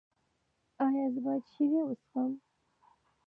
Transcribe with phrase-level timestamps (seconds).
[0.85, 2.31] ایا زه باید شیدې وڅښم؟